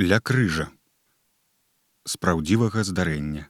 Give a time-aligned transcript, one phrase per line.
[0.00, 0.68] ля крыжа
[2.08, 3.48] з праўдзівага здарэння.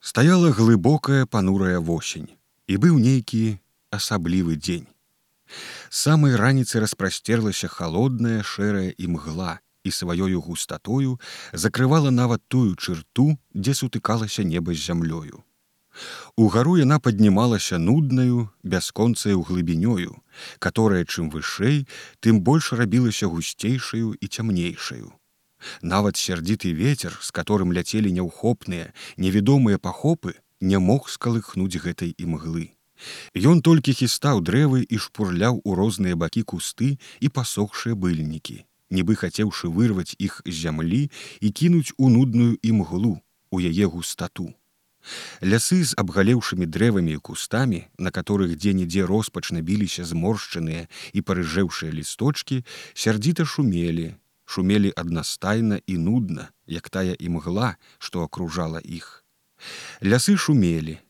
[0.00, 2.28] Стаяла глыбокая панурая восень
[2.68, 3.56] і быў нейкі
[3.88, 4.84] асаблівы дзень.
[5.88, 11.16] Самай раніцы распрасцерлася холодная шэрая імгла і сваёю густатою
[11.52, 15.44] закрывала нават тую чырту дзе сутыкалася неба з зямлёю
[16.36, 20.20] Угару яна паднімалася нуднаю, бясконцаю глыбінёю,
[20.58, 21.86] которая чым вышэй,
[22.20, 25.12] тым больш рабілася гусцейшаю і цямнейшаю.
[25.82, 32.74] Нават сярдзіты ветер, з которым ляцелі няўхопныя, невядомыя пахопы, не мог скалыхнуць гэтай імглы.
[33.34, 39.68] Ён толькі хістаў дрэвы і шпурляў у розныя бакі кусты і пасохшыя быльнікі, нібы хацеўшы
[39.68, 41.02] вырваць іх з зямлі
[41.40, 43.18] і кінуць у нудную імглу
[43.50, 44.54] у яе густату.
[45.42, 52.64] Лясы з абгалеўшымі дрэвамі і кустамі, на которых дзе-нідзе роспачна біліся зморшчаныя і парыжэўшыя лісточки,
[52.94, 54.14] сярдзіта шумелі,
[54.44, 59.24] шумелі аднастайна і нудна, як тая імгла, што акружала іх.
[60.02, 61.00] Лясы шумелі,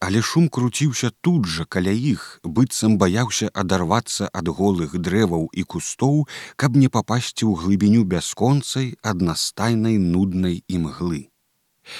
[0.00, 6.22] Але шум круціўся тут жа каля іх, быццам баяўся адарвацца ад голых дрэваў і кустоў,
[6.56, 11.28] каб не папасці ў глыбіню бясконцай аднастайнай нуднай імглы.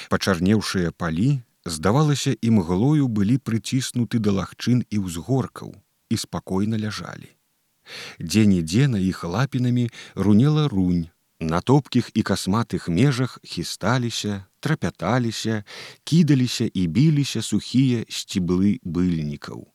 [0.09, 5.75] Пачарнеўшыя палі, здавалася, імглою былі прыціснуты да лагчын і ўзгоркаў
[6.09, 7.29] і спакойна ляжалі.
[8.21, 15.63] Дзе-нідзе на іх лапінамі рунела рунь, на топкіх і касматых межах хісталіся, трапяталіся,
[16.03, 19.67] кідаліся і біліся сухія сціблы быльнікаў.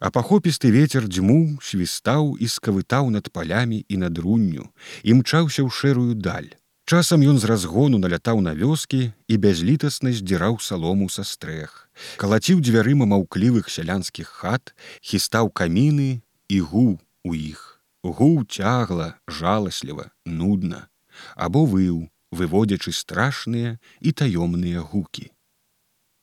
[0.00, 4.70] А пахопісты ветер дзьму свістаў і скавытаў над палямі і над рунню,
[5.02, 6.54] і мчаўся ў шэрую даль.
[6.92, 11.88] Часам ён з разгону налятаў на вёскі і бязлітасна здзіраў салому са стрэх,
[12.20, 16.20] калаціў дзвярыма маўклівых сялянскіх хат, хістаў каміны
[16.52, 17.80] і гу у іх.
[18.04, 20.92] Гу цягла, жаласліва, нудна,
[21.32, 25.32] або выў, выводзячы страшныя і таёмныя гукі.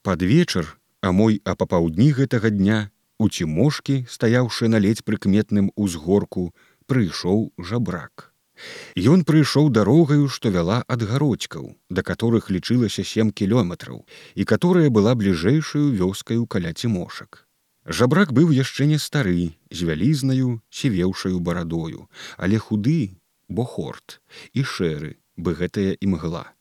[0.05, 6.53] Пад вечар, а мой а папаўдні гэтага дня, у цімошкі, стаяўшы на ледзь прыкметным узгорку,
[6.85, 8.28] прыйшоў жабрак.
[8.97, 14.03] Ён прыйшоў дарогаю, што вяла ад гародкаў, да которых лічылася сем кілёметраў
[14.35, 17.45] і которая была бліжэйшую вёскаю каля цімошак.
[17.85, 22.05] Жабрак быў яшчэ не стары, з вялізнаю, сівеўшаю барадою,
[22.37, 24.21] але худы, бо хорт
[24.53, 26.53] і шэры бы гэтая імгла.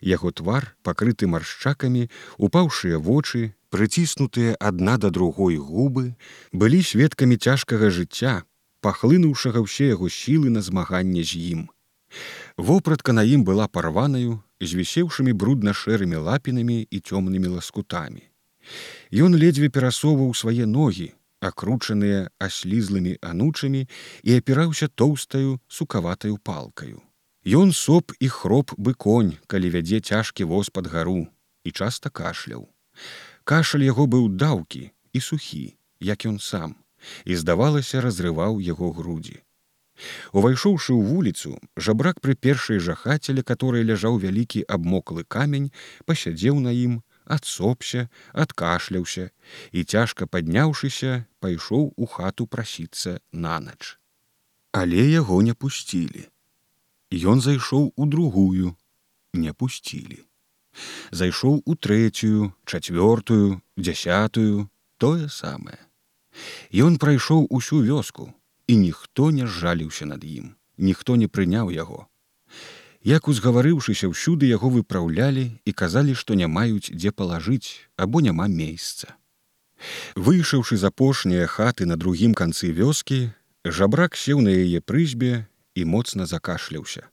[0.00, 2.08] Яго твар, пакрыты маршчакамі,
[2.38, 6.14] упаўшыя вочы, прыціснутыя адна да другой губы,
[6.52, 8.42] былі сведкамі цяжкага жыцця,
[8.80, 11.60] пахлынуўшага ўсе яго сілы на змаганне з ім.
[12.56, 18.24] Вопратка на ім была парванаю, з вісеўшымі брудна-шэрымі лапінамі і цёмнымі ласкутамі.
[19.14, 23.86] Ён ледзьве перасоўваў свае ногі, акручаныя аслізлымі анучамі
[24.22, 26.98] і апіраўся тоўстаю сукаватаю палкаю.
[27.46, 31.28] Ён соп і хроп бы конь, калі вядзе цяжкі воз пад гару
[31.64, 32.66] і часта кашляў.
[33.44, 36.76] Кашаль яго быў даўкі і сухі, як ён сам
[37.24, 39.38] і здавалася разрываў яго грудзі.
[40.32, 45.70] Увайшоўшы ў вуліцу, жабрак пры першай жахацеля, которой ляжаў вялікі абмоклы камень,
[46.06, 49.30] пасядзеў на ім, адсопся, адкашляўся
[49.72, 53.98] і цяжка падняўшыся, пайшоў у хату прасіцца нанач.
[54.72, 56.28] Але яго не пусцілі.
[57.10, 58.76] Ён зайшоў у другую,
[59.32, 60.22] не пусцілі.
[61.10, 65.87] Зайшоў у трэцюю, чацвёртую, дзясятую, тое самае.
[66.72, 68.32] Ён прайшоў усю вёску,
[68.66, 72.06] і ніхто не жаліўся над ім, ніхто не прыняў яго.
[73.04, 79.14] Як узгаварыўшыся ўсюды яго выпраўлялі і казалі, што не маюць дзе палажыць або няма месяца.
[80.14, 83.30] Выйшаўшы з апошнія хаты на другім канцы вёскі,
[83.64, 87.06] жабрак сеў на яе прызьбе і моцна закашляўся.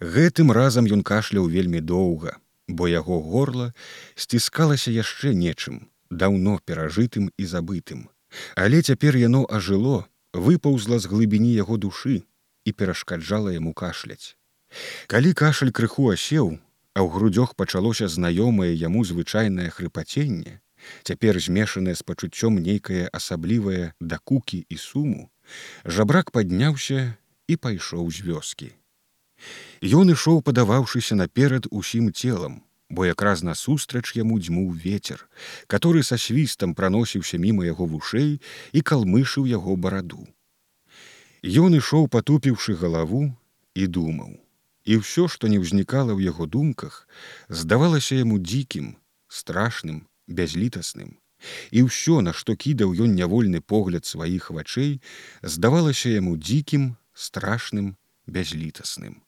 [0.00, 2.38] Гэтым разам ён кашляў вельмі доўга,
[2.68, 3.74] бо яго горла
[4.14, 8.08] сціскалася яшчэ нечым, даўно перажытым і забытым.
[8.54, 12.22] Але цяпер яно ажыло, выпаўзла з глыбіні яго душы
[12.64, 14.36] і перашкаджала яму кашляць.
[15.10, 16.58] Калі кашаль крыху асеў,
[16.94, 20.60] а ў грудзёх пачалося знаёмае яму звычайнае хрыпаценне,
[21.02, 25.30] цяпер змешанае з пачуццём нейкае асаблівае дакукі і суму,
[25.84, 27.16] жабрак падняўся
[27.48, 28.70] і пайшоў з вёскі.
[29.82, 35.28] Ён ішоў падаваўшыся наперад усім целам, бо якраз насустрач яму дзьмуў ветер,
[35.66, 38.42] который са свістам праносіўся мімо яго вушэй
[38.74, 40.26] і калмышыў яго бараду.
[41.46, 43.30] Ён ішоў патупіўшы галаву
[43.74, 44.36] і думаў.
[44.84, 47.06] І ўсё, што не ўзнікала ў яго думках,
[47.48, 48.98] здавалася яму дзікім,
[49.30, 51.16] страшным, бязлітасным.
[51.70, 55.00] І ўсё, на што кідаў ён нявольны погляд сваіх вачэй,
[55.46, 57.96] здавалася яму дзікім, страшным,
[58.26, 59.22] бязлітасным.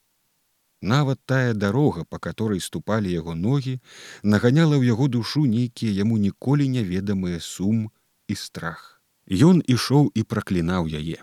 [0.82, 3.78] Нават тая дарога, па которой ступалі яго ногі,
[4.22, 7.86] наганяла ў яго душу нейкія яму ніколі няведамыя сум
[8.26, 8.98] і страх.
[9.30, 11.22] Ён ішоў і праклінаў яе.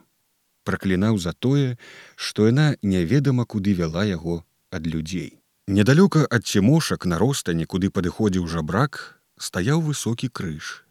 [0.63, 1.75] Праклінаў за тое,
[2.15, 5.35] што яна няведама куды вяла яго ад людзей.
[5.67, 10.87] Недалёка ад цімошак на ростане, куды падыходзіў жабрак, стаяў высокі крыж.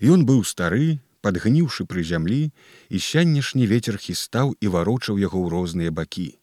[0.00, 2.54] Ён быў стары, падгніўшы пры зямлі,
[2.88, 6.39] і сянешні ветер хістаў і варочаў яго ў розныя бакі.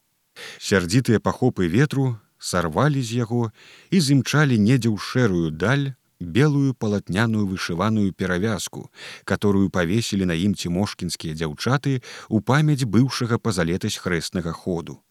[0.60, 3.52] Сярдзітыя пахопы ветру сарвалі з яго
[3.90, 8.90] і зімчалі недзе ў шэрую даль белую палатняную вышываную перавязку,
[9.24, 15.02] которую павесілі на ім цімошкінскія дзяўчаты у памяць быўшага пазалетась хрэснага ходу.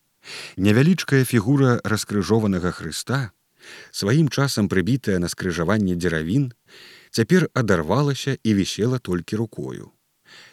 [0.56, 3.31] Невялічкая фігура раскрыжованага Хрыста,
[3.90, 6.52] сваім часам прыбітая на скрыжаванне дзеравін,
[7.11, 9.95] цяпер адарвалася і вісела толькі рукою.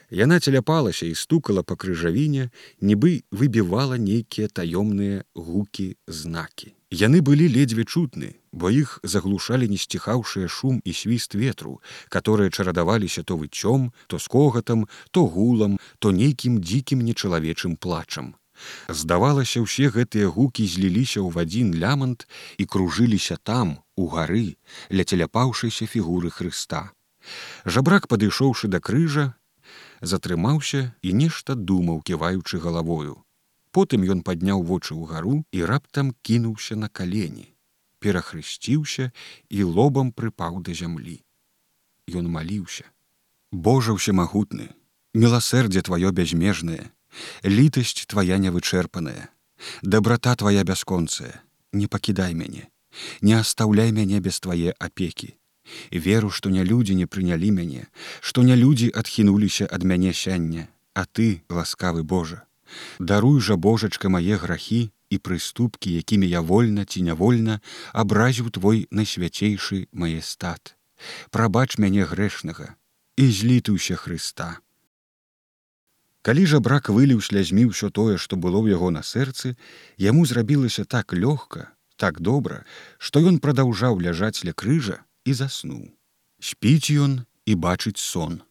[0.09, 2.49] Яна цяляпалася і стукала па крыжавіне,
[2.81, 6.73] нібы выбівала нейкія таёмныя гукі знакі.
[6.93, 13.37] Яны былі ледзьве чутны, бо іх заглушалі несціхаўшыя шум і свіст ветру, которые чарадаваліся то
[13.37, 18.35] выццём, то скогатам, то гулам, то нейкім дзікім нечалавечым плачам.
[18.89, 22.27] Здавалася, усе гэтыя гукі зліліся ў адзін лямант
[22.61, 24.57] і кружыліся там, у гары,
[24.93, 26.93] ля целяпаўшайся фігуры Хрыста.
[27.65, 29.33] Жабрак, падышоўшы да крыжа,
[30.01, 33.23] затрымаўся і нешта думаў ківаючы галавою.
[33.71, 37.49] Потым ён падняў вочы ў гару і раптам кінуўся на калені,
[37.99, 39.09] перахрысціўся
[39.49, 41.17] і лобам прыпаў да зямлі.
[42.07, 42.85] Ён маліўся:
[43.51, 44.69] Божа ўсемагутны,
[45.13, 46.91] міласэрдзе тваё бязмежнае,
[47.43, 49.29] літасць твоя невычэрпаная,
[49.81, 51.41] дабрата твоя бясконцая,
[51.71, 52.69] не пакідай мяне,
[53.21, 55.33] не astаўляй мяне без твае апекі
[55.91, 57.85] веру што не людзі не прынялі мяне
[58.21, 62.43] што не людзі адхінуліся ад мяне сяння а ты ласкавы Божа
[62.99, 67.59] даруй жа божачка мае грахі і прыступкі якімі я вольна ці нявольна
[68.03, 70.75] абразіў твой найсвяцейшы мае стат
[71.29, 72.75] прабач мяне грэшнага
[73.17, 74.57] і злітуйся Хрыста
[76.23, 79.59] Калі жа брак выліў слязьмі ўсё тое, што было ў яго на сэрцы,
[79.99, 82.63] яму зрабілася так лёгка, так добра,
[82.97, 85.91] што ён прадаўжаў ляжаць ля крыжа і заснуў.
[86.39, 88.41] Спіць ён і бачыць сон.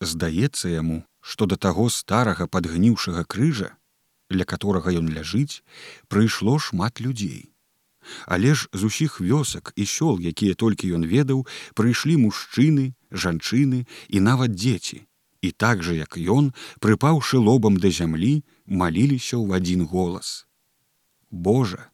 [0.00, 3.74] Здаецца яму, што да таго старага падгніўшага крыжа,
[4.30, 5.64] ля которого ён ляжыць,
[6.08, 7.50] прыйшло шмат людзей.
[8.26, 11.44] Але ж з усіх вёсак і сёл, якія толькі ён ведаў,
[11.74, 15.04] прыйшлі мужчыны, жанчыны і нават дзеці.
[15.40, 20.46] І так жа, як ён, прыпаўшы лобам да зямлі, маліліся ў адзін голас.
[21.30, 21.90] Божа,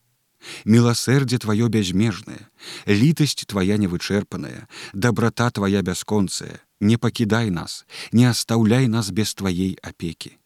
[0.64, 2.44] міласэрдзе твоё бязмежнае
[2.86, 10.38] літасць твоя невычэрпаная доброта твоя бясконцая не пакідай нас не оставляй нас без твоей апекі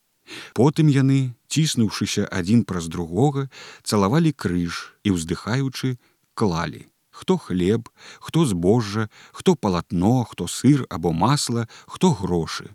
[0.55, 3.49] потым яны ціснуўшыся адзін праз другога
[3.83, 5.97] цалавалі крыж і ўздыхаючы
[6.39, 6.87] клалі.
[7.11, 7.89] Хто хлеб
[8.21, 12.71] хто збожжа хто палатно хто сыр або масла хто грошы.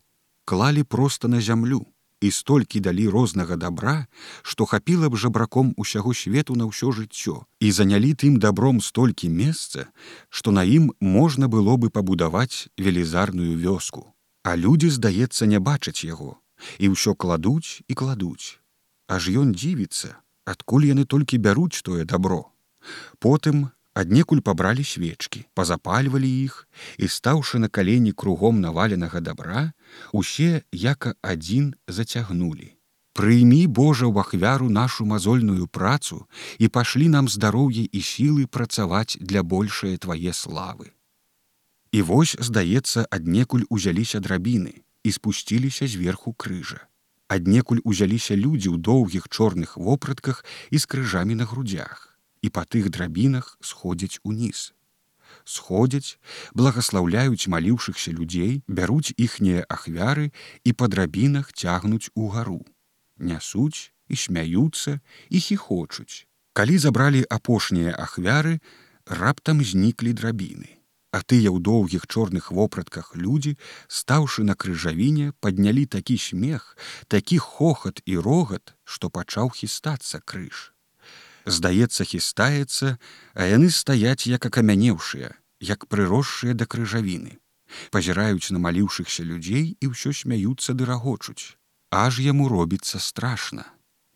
[0.45, 1.85] Клалі проста на зямлю
[2.23, 4.07] і столькі далі рознага добра,
[4.41, 9.91] што хапіла б жабраком усяго свету на ўсё жыццё і занялі тым добром столькі месца,
[10.29, 14.15] што на ім можна было бы пабудаваць велізарную вёску.
[14.43, 16.39] А людзі, здаецца, не бачаць яго
[16.79, 18.59] і ўсё кладуць і кладуць.
[19.11, 20.15] Аж ён дзівіцца,
[20.47, 22.55] адкуль яны толькі бяруць тое добро.
[23.19, 29.73] Потым аднекуль пабралі свечкі, пазапальвалі іх і стаўшы на калені кругом наваленага добра,
[30.11, 32.73] усе яка адзін зацягнулі.
[33.13, 36.25] Прыймі Божа ў ахвяру нашу мазольную працу
[36.57, 40.89] і пашлі нам здароўе і сілы працаваць для большае твае славы.
[41.93, 46.81] І вось, здаецца, аднекуль узяліся драбіны і спусціліся зверху крыжа.
[47.29, 50.41] Аднекуль узяліся людзі ў доўгіх чорных вопратках
[50.73, 52.12] і з крыжамі на грудях
[52.43, 54.73] і па тых драбінах сходзяць уніз.
[55.45, 56.19] Сходзяць,
[56.53, 60.29] благаслаўляюць маліўшыхся людзей, бяруць іхнія ахвяры
[60.63, 62.61] і па драбінах цягнуць угару.
[63.17, 66.27] Нясуць і смяюцца і хіхочуць.
[66.53, 68.59] Калі забралі апошнія ахвяры,
[69.07, 70.69] раптам зніклі драбіны.
[71.13, 73.57] А тыя ў доўгіх чорных вопратках людзі,
[73.87, 80.72] стаўшы на крыжавіне, паднялі такі смех, такі хохат і рогат, што пачаў хістацца крыж
[81.45, 82.97] здаецца хістаецца,
[83.33, 87.39] а яны стаяць як акамянеўшыя, як прыросшыя да крыжавіны.
[87.91, 91.57] Пазіраюць на маліўшыхся людзей і ўсё смяюцца ды рагочуць.
[91.91, 93.65] Аж яму робіцца страшна.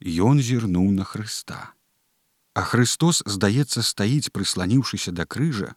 [0.01, 1.73] Ён зірнуў на Хрыста.
[2.53, 5.73] А Христос, здаецца, стаіць, прысланіўшыся да крыжа,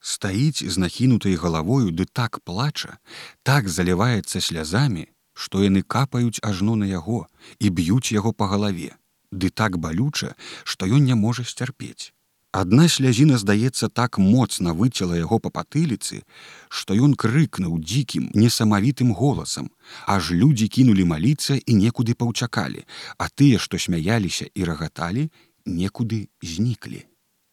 [0.00, 3.00] стаіць з нахінутай галавою ды так плача,
[3.42, 7.26] так заліваецца слязамі, што яны капаюць ажно на яго
[7.58, 8.96] і б'юць яго па галаве
[9.36, 12.12] ды так балюча, што ён не можа сцярпець.
[12.56, 16.22] Адна слязіна, здаецца, так моцна выцела яго па патыліцы,
[16.68, 19.68] што ён крыкнуў дзікім, несамавітым голасам,
[20.06, 22.86] аж людзі кінулі маліцца і некуды паўчакалі,
[23.18, 25.28] а тыя, што смяяліся і рагаталі,
[25.66, 27.04] некуды зніклі.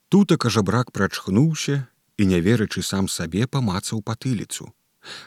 [0.08, 1.84] Тутака жабрак прачхнуўся
[2.18, 4.72] і, не верачы сам сабе памацаў патыліцу,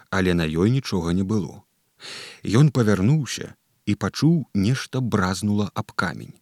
[0.08, 1.66] але на ёй нічога не было.
[2.44, 3.52] Ён павярнуўся
[3.84, 6.32] і пачуў нешта бразнула аб камень.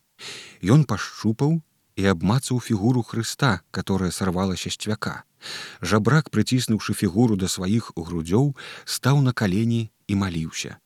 [0.65, 1.61] Ён пашчупаў
[1.97, 5.25] і абмацаў фігуру Хрыста, которая сарвалася сцвяка.
[5.83, 10.79] Жабрак, прыціснуўшы фігуру да сваіх грудзёў, стаў на калені і маліўся.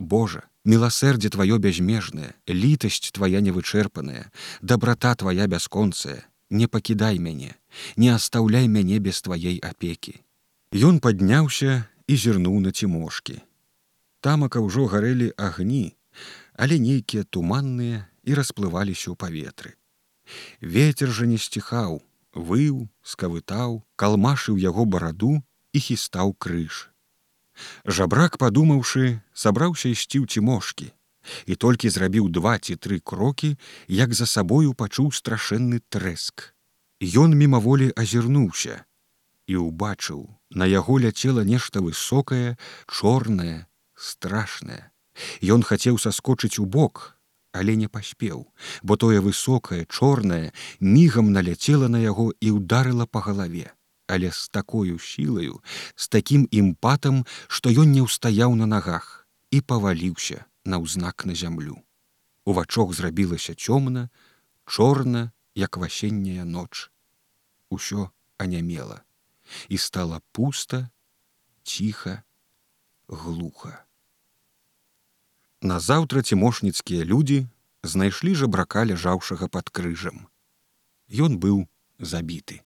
[0.00, 7.54] Божа, міласэрдзе тваё бязмежнае, літасць твоя невычэрпаная, дабрата твоя бясконцая, не пакідай мяне,
[7.96, 10.20] не astаўляй мяне без тваей апекі.
[10.72, 13.40] Ён падняўся і зірнуў на цімошкі.
[14.20, 15.96] Тамака ўжо гарэлі агні,
[16.56, 19.76] але нейкія туманныя і расплываліся ў паветры.
[20.60, 22.00] Вецер жа не сціхаў,
[22.34, 26.90] выў, скавытаў, калмашыў яго бараду і хістаў крыж.
[27.84, 30.92] Жабрак, падумаўшы, сабраўся ісці ў цімошкі
[31.46, 36.56] і толькі зрабіў два ці тры крокі, як за сабою пачуў страшэнны трэск.
[37.00, 38.84] Ён мімаволі азірнуўся
[39.50, 42.56] і ўбачыў, на яго ляцела нешта высокае,
[42.88, 44.90] чорнае, страшнае.
[45.44, 47.19] Ён хацеў саскочыць у бок,
[47.52, 48.46] але не паспеў,
[48.82, 53.72] бо тое высокае, чорнае мігам наляцела на яго і ударыла па галаве,
[54.06, 55.60] але з такою сілаю,
[55.96, 61.82] з такім імпатам, што ён не ўстаяў на нагах і паваліўся на ўзнак на зямлю.
[62.44, 64.08] У вачок зрабілася цёмна,
[64.66, 66.90] чорна, як васенняя ноч.
[67.70, 69.02] Усё анямела
[69.68, 70.90] і стала пуста,
[71.62, 72.22] ціха,
[73.08, 73.84] глуха.
[75.62, 77.44] Назаўтра цімошніцкія людзі
[77.84, 80.24] знайшлі жабрака ляжаўшага пад крыжам.
[81.12, 81.68] Ён быў
[82.00, 82.64] забіты.